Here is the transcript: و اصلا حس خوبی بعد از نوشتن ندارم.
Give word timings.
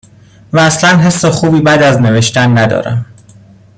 و 0.53 0.59
اصلا 0.59 0.99
حس 0.99 1.25
خوبی 1.25 1.61
بعد 1.61 1.83
از 1.83 2.01
نوشتن 2.01 2.57
ندارم. 2.57 3.05